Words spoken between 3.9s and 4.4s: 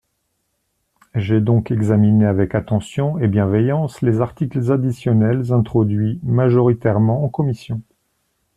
les